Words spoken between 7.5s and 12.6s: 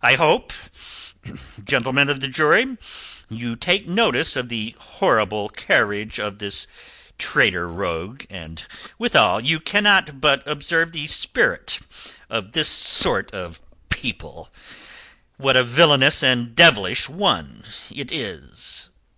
rogue, and withal you cannot but observe the spirit of